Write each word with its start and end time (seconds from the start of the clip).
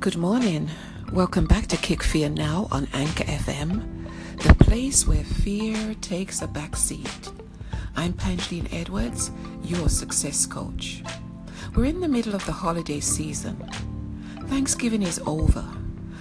Good 0.00 0.16
morning. 0.16 0.70
Welcome 1.12 1.44
back 1.44 1.66
to 1.66 1.76
Kick 1.76 2.02
Fear 2.02 2.30
Now 2.30 2.68
on 2.70 2.88
Anchor 2.94 3.24
FM, 3.24 4.08
the 4.38 4.54
place 4.64 5.06
where 5.06 5.22
fear 5.22 5.94
takes 6.00 6.40
a 6.40 6.48
back 6.48 6.74
seat. 6.74 7.30
I'm 7.96 8.14
Pangeline 8.14 8.72
Edwards, 8.72 9.30
your 9.62 9.90
success 9.90 10.46
coach. 10.46 11.02
We're 11.74 11.84
in 11.84 12.00
the 12.00 12.08
middle 12.08 12.34
of 12.34 12.46
the 12.46 12.52
holiday 12.52 13.00
season. 13.00 13.62
Thanksgiving 14.46 15.02
is 15.02 15.20
over, 15.26 15.66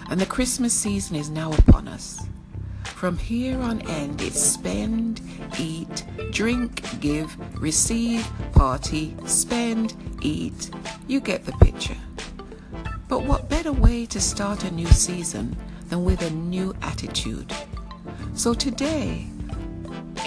and 0.09 0.19
the 0.19 0.25
Christmas 0.25 0.73
season 0.73 1.15
is 1.15 1.29
now 1.29 1.53
upon 1.53 1.87
us. 1.87 2.27
From 2.83 3.17
here 3.17 3.61
on 3.61 3.79
end, 3.83 4.21
it's 4.21 4.41
spend, 4.41 5.21
eat, 5.57 6.05
drink, 6.31 6.83
give, 6.99 7.33
receive, 7.61 8.27
party, 8.51 9.15
spend, 9.23 9.93
eat. 10.21 10.69
You 11.07 11.21
get 11.21 11.45
the 11.45 11.53
picture. 11.53 11.95
But 13.09 13.23
what 13.23 13.49
better 13.49 13.71
way 13.71 14.05
to 14.05 14.21
start 14.21 14.63
a 14.63 14.71
new 14.71 14.85
season 14.85 15.57
than 15.87 16.05
with 16.05 16.21
a 16.21 16.29
new 16.29 16.75
attitude? 16.83 17.51
So 18.35 18.53
today, 18.53 19.25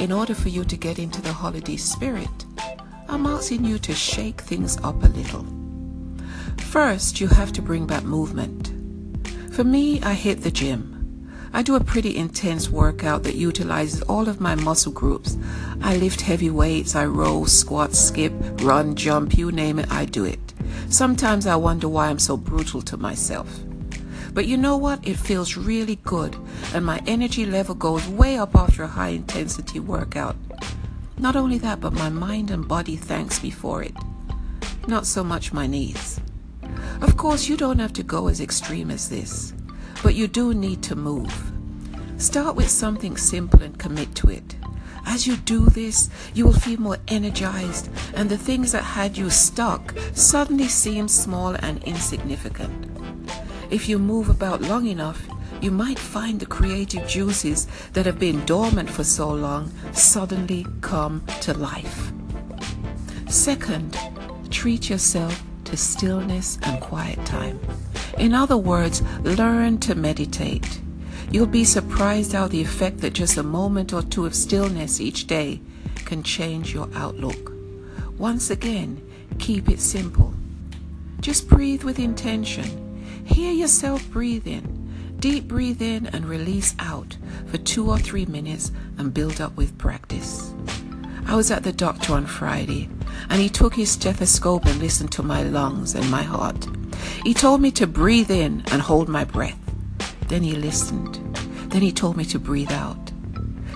in 0.01 0.11
order 0.11 0.35
for 0.35 0.49
you 0.49 0.65
to 0.65 0.77
get 0.77 0.99
into 0.99 1.23
the 1.23 1.33
holiday 1.33 1.77
spirit, 1.77 2.45
I'm 3.09 3.25
asking 3.25 3.65
you 3.65 3.79
to 3.79 3.95
shake 3.95 4.41
things 4.41 4.79
up 4.79 5.01
a 5.05 5.07
little. 5.07 5.47
First, 6.59 7.21
you 7.21 7.29
have 7.29 7.53
to 7.53 7.63
bring 7.63 7.87
back 7.87 8.03
movement. 8.03 8.73
For 9.53 9.63
me, 9.63 10.03
I 10.03 10.15
hit 10.15 10.43
the 10.43 10.51
gym. 10.51 11.31
I 11.53 11.63
do 11.63 11.77
a 11.77 11.85
pretty 11.85 12.17
intense 12.17 12.69
workout 12.69 13.23
that 13.23 13.37
utilizes 13.37 14.03
all 14.03 14.29
of 14.29 14.41
my 14.41 14.57
muscle 14.57 14.91
groups. 14.91 15.39
I 15.83 15.99
lift 15.99 16.23
heavy 16.23 16.51
weights, 16.51 16.97
I 16.97 17.07
row, 17.07 17.45
squat, 17.45 17.95
skip, 17.95 18.33
run, 18.61 18.97
jump, 18.97 19.39
you 19.39 19.53
name 19.53 19.79
it, 19.79 19.89
I 19.93 20.05
do 20.05 20.25
it. 20.25 20.52
Sometimes 20.93 21.47
I 21.47 21.57
wonder 21.57 21.89
why 21.89 22.09
I'm 22.09 22.19
so 22.19 22.37
brutal 22.37 22.83
to 22.83 22.99
myself. 22.99 23.49
But 24.35 24.45
you 24.47 24.59
know 24.59 24.77
what? 24.77 25.09
It 25.09 25.17
feels 25.17 25.57
really 25.57 25.97
good, 25.97 26.37
and 26.75 26.85
my 26.85 27.01
energy 27.07 27.47
level 27.47 27.75
goes 27.75 28.07
way 28.09 28.37
up 28.37 28.55
after 28.55 28.83
a 28.83 28.89
high 28.89 29.09
intensity 29.09 29.81
workout. 29.81 30.37
Not 31.17 31.35
only 31.35 31.57
that, 31.59 31.81
but 31.81 31.95
my 31.95 32.11
mind 32.11 32.51
and 32.51 32.69
body 32.69 32.97
thanks 32.97 33.43
me 33.43 33.49
for 33.49 33.83
it. 33.83 33.95
Not 34.87 35.07
so 35.07 35.25
much 35.25 35.55
my 35.55 35.67
knees. 35.67 36.21
Of 37.01 37.17
course, 37.17 37.49
you 37.49 37.57
don't 37.57 37.79
have 37.79 37.95
to 37.95 38.03
go 38.03 38.29
as 38.29 38.43
extreme 38.43 38.91
as 38.91 39.09
this, 39.09 39.55
but 40.03 40.15
you 40.15 40.29
do 40.29 40.53
need 40.53 40.83
to 40.83 40.95
move. 40.95 41.53
Start 42.19 42.55
with 42.55 42.69
something 42.69 43.17
simple 43.17 43.63
and 43.63 43.79
commit 43.79 44.15
to 44.17 44.29
it. 44.29 44.57
As 45.07 45.27
you 45.27 45.37
do 45.37 45.67
this, 45.67 46.11
you 46.35 46.47
will 46.47 46.53
feel 46.53 46.81
more 46.81 46.99
energized, 47.09 47.91
and 48.15 48.29
the 48.29 48.39
things 48.39 48.73
that 48.73 48.83
had 48.83 49.17
you 49.17 49.31
stuck 49.31 49.95
suddenly 50.15 50.69
seem 50.69 51.09
small 51.09 51.55
and 51.55 51.83
insignificant. 51.85 52.87
If 53.71 53.89
you 53.89 53.99
move 53.99 54.29
about 54.29 54.63
long 54.63 54.87
enough, 54.87 55.23
you 55.61 55.71
might 55.71 55.99
find 55.99 56.41
the 56.41 56.47
creative 56.47 57.07
juices 57.07 57.67
that 57.93 58.05
have 58.07 58.19
been 58.19 58.45
dormant 58.45 58.91
for 58.91 59.05
so 59.05 59.31
long 59.31 59.73
suddenly 59.93 60.67
come 60.81 61.25
to 61.41 61.55
life. 61.55 62.13
Second, 63.29 63.97
treat 64.51 64.91
yourself 64.91 65.43
to 65.65 65.77
stillness 65.77 66.59
and 66.65 66.81
quiet 66.81 67.25
time. 67.25 67.61
In 68.19 68.35
other 68.35 68.57
words, 68.57 69.03
learn 69.23 69.79
to 69.79 69.95
meditate. 69.95 70.81
You'll 71.31 71.47
be 71.47 71.65
surprised 71.65 72.33
how 72.33 72.49
the 72.49 72.61
effect 72.61 72.99
that 72.99 73.15
just 73.15 73.37
a 73.37 73.43
moment 73.43 73.93
or 73.93 74.03
two 74.03 74.27
of 74.27 74.35
stillness 74.35 75.01
each 75.01 75.27
day 75.27 75.61
can 76.05 76.23
change 76.23 76.75
your 76.75 76.89
outlook. 76.95 77.53
Once 78.19 78.51
again, 78.51 79.01
keep 79.39 79.69
it 79.69 79.81
simple. 79.81 80.35
Just 81.21 81.49
breathe 81.49 81.85
with 81.85 81.99
intention. 81.99 83.25
Hear 83.25 83.53
yourself 83.53 84.09
breathe 84.11 84.47
in. 84.47 85.17
Deep 85.21 85.47
breathe 85.47 85.81
in 85.81 86.07
and 86.09 86.25
release 86.25 86.75
out 86.81 87.17
for 87.47 87.59
two 87.59 87.89
or 87.89 87.99
three 87.99 88.27
minutes 88.27 88.73
and 88.99 89.15
build 89.15 89.41
up 89.41 89.57
with 89.57 89.79
practice. 89.79 90.53
I 91.27 91.37
was 91.37 91.51
at 91.53 91.63
the 91.63 91.73
doctor 91.73 92.15
on 92.15 92.27
Friday 92.27 92.89
and 93.31 93.41
he 93.41 93.49
took 93.49 93.75
his 93.75 93.91
stethoscope 93.91 94.67
and 94.67 94.81
listened 94.81 95.13
to 95.13 95.23
my 95.23 95.45
lungs 95.45 95.95
and 95.95 96.11
my 96.11 96.23
heart. 96.23 96.67
He 97.25 97.35
told 97.35 97.61
me 97.61 97.71
to 97.73 97.87
breathe 97.87 98.31
in 98.31 98.65
and 98.73 98.83
hold 98.83 99.09
my 99.09 99.25
breath. 99.25 99.62
Then 100.29 100.43
he 100.43 100.53
listened. 100.53 101.17
Then 101.71 101.83
he 101.83 101.93
told 101.93 102.17
me 102.17 102.25
to 102.27 102.39
breathe 102.39 102.73
out. 102.73 103.13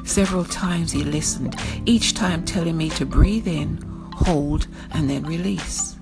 Several 0.04 0.44
times 0.44 0.92
he 0.92 1.02
listened, 1.02 1.56
each 1.84 2.14
time 2.14 2.44
telling 2.44 2.76
me 2.76 2.90
to 2.90 3.04
breathe 3.04 3.48
in, 3.48 3.78
hold, 4.14 4.68
and 4.92 5.10
then 5.10 5.24
release. 5.24 5.96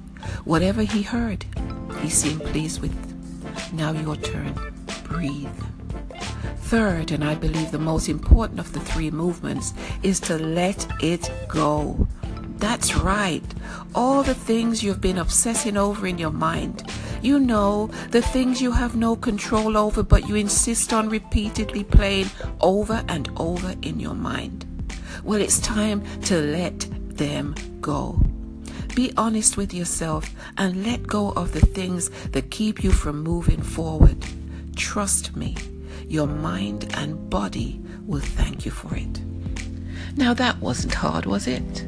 Whatever 0.44 0.82
he 0.82 1.02
heard, 1.02 1.44
he 2.00 2.10
seemed 2.10 2.42
pleased 2.44 2.82
with. 2.82 2.94
Now 3.72 3.92
your 3.92 4.16
turn. 4.16 4.54
Breathe. 5.04 5.48
Third, 6.58 7.12
and 7.12 7.24
I 7.24 7.34
believe 7.34 7.70
the 7.70 7.78
most 7.78 8.08
important 8.08 8.60
of 8.60 8.72
the 8.72 8.80
three 8.80 9.10
movements, 9.10 9.74
is 10.02 10.20
to 10.20 10.38
let 10.38 10.86
it 11.02 11.30
go. 11.48 12.06
That's 12.58 12.96
right. 12.96 13.44
All 13.94 14.22
the 14.22 14.34
things 14.34 14.82
you've 14.82 15.00
been 15.00 15.18
obsessing 15.18 15.76
over 15.76 16.06
in 16.06 16.18
your 16.18 16.30
mind, 16.30 16.90
you 17.24 17.40
know 17.40 17.86
the 18.10 18.20
things 18.20 18.60
you 18.60 18.70
have 18.72 18.96
no 18.96 19.16
control 19.16 19.76
over, 19.76 20.02
but 20.02 20.28
you 20.28 20.34
insist 20.34 20.92
on 20.92 21.08
repeatedly 21.08 21.82
playing 21.82 22.28
over 22.60 23.02
and 23.08 23.30
over 23.36 23.74
in 23.82 23.98
your 23.98 24.14
mind. 24.14 24.66
Well, 25.24 25.40
it's 25.40 25.58
time 25.58 26.04
to 26.22 26.38
let 26.38 26.86
them 27.16 27.54
go. 27.80 28.20
Be 28.94 29.12
honest 29.16 29.56
with 29.56 29.72
yourself 29.72 30.34
and 30.58 30.84
let 30.84 31.06
go 31.06 31.30
of 31.30 31.52
the 31.52 31.64
things 31.64 32.10
that 32.32 32.50
keep 32.50 32.84
you 32.84 32.92
from 32.92 33.22
moving 33.22 33.62
forward. 33.62 34.24
Trust 34.76 35.34
me, 35.34 35.56
your 36.06 36.26
mind 36.26 36.94
and 36.94 37.30
body 37.30 37.80
will 38.06 38.20
thank 38.20 38.64
you 38.64 38.70
for 38.70 38.94
it. 38.94 39.20
Now, 40.16 40.34
that 40.34 40.60
wasn't 40.60 40.94
hard, 40.94 41.26
was 41.26 41.46
it? 41.46 41.80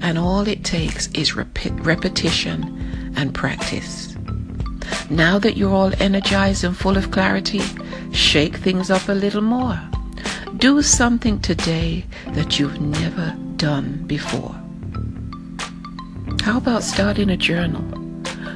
And 0.00 0.18
all 0.18 0.48
it 0.48 0.64
takes 0.64 1.08
is 1.12 1.36
rep- 1.36 1.58
repetition 1.86 3.12
and 3.16 3.34
practice. 3.34 4.15
Now 5.10 5.38
that 5.38 5.56
you're 5.56 5.72
all 5.72 5.92
energized 6.02 6.64
and 6.64 6.76
full 6.76 6.96
of 6.96 7.12
clarity, 7.12 7.62
shake 8.12 8.56
things 8.56 8.90
up 8.90 9.08
a 9.08 9.12
little 9.12 9.40
more. 9.40 9.80
Do 10.56 10.82
something 10.82 11.40
today 11.40 12.06
that 12.30 12.58
you've 12.58 12.80
never 12.80 13.36
done 13.56 14.02
before. 14.06 14.54
How 16.42 16.58
about 16.58 16.82
starting 16.82 17.30
a 17.30 17.36
journal 17.36 17.84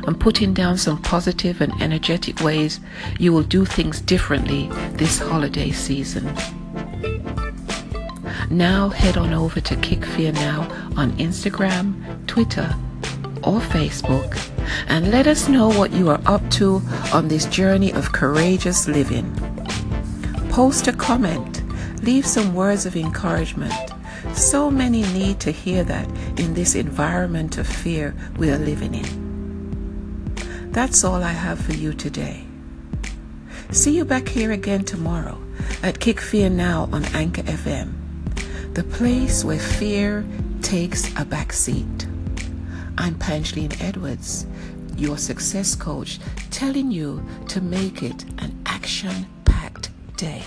and 0.09 0.19
putting 0.19 0.53
down 0.53 0.77
some 0.77 1.01
positive 1.03 1.61
and 1.61 1.73
energetic 1.81 2.41
ways 2.41 2.81
you 3.19 3.33
will 3.33 3.45
do 3.45 3.65
things 3.65 4.01
differently 4.01 4.69
this 4.95 5.21
holiday 5.21 5.71
season? 5.71 6.35
Now 8.51 8.89
head 8.89 9.17
on 9.17 9.33
over 9.33 9.61
to 9.61 9.77
Kick 9.77 10.05
Fear 10.05 10.33
Now 10.33 10.63
on 10.97 11.13
Instagram, 11.13 12.27
Twitter, 12.27 12.75
or 13.45 13.61
Facebook 13.61 14.37
and 14.89 15.11
let 15.11 15.27
us 15.27 15.49
know 15.49 15.69
what 15.69 15.93
you 15.93 16.09
are 16.11 16.21
up 16.27 16.49
to 16.51 16.83
on 17.13 17.29
this 17.29 17.47
journey 17.47 17.93
of 17.93 18.13
courageous 18.13 18.89
living. 18.89 19.31
Post 20.51 20.89
a 20.89 20.93
comment, 20.93 21.63
leave 22.03 22.27
some 22.27 22.55
words 22.55 22.87
of 22.87 22.97
encouragement. 22.97 23.75
So 24.35 24.71
many 24.71 25.03
need 25.13 25.41
to 25.41 25.51
hear 25.51 25.85
that 25.85 26.09
in 26.39 26.55
this 26.55 26.75
environment 26.75 27.59
of 27.59 27.67
fear 27.67 28.15
we 28.37 28.51
are 28.51 28.59
living 28.59 28.95
in. 28.95 29.31
That's 30.73 31.03
all 31.05 31.23
I 31.23 31.33
have 31.33 31.61
for 31.61 31.73
you 31.73 31.93
today. 31.93 32.45
See 33.71 33.97
you 33.97 34.05
back 34.05 34.29
here 34.29 34.53
again 34.53 34.85
tomorrow 34.85 35.41
at 35.83 36.01
Kick 36.01 36.21
Fear 36.21 36.51
Now 36.51 36.89
on 36.93 37.05
Anchor 37.07 37.43
FM, 37.43 37.93
the 38.75 38.85
place 38.85 39.45
where 39.45 39.59
fear 39.59 40.25
takes 40.63 41.13
a 41.17 41.25
back 41.25 41.53
seat. 41.53 42.07
I'm 43.01 43.15
Pangeline 43.15 43.83
Edwards, 43.83 44.45
your 44.95 45.17
success 45.17 45.75
coach, 45.75 46.19
telling 46.51 46.91
you 46.91 47.27
to 47.49 47.63
make 47.63 48.03
it 48.03 48.27
an 48.37 48.63
action 48.67 49.25
packed 49.47 49.89
day. 50.19 50.43